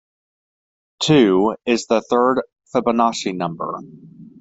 [1.03, 2.41] Two is the third
[2.73, 3.81] Fibonacci number.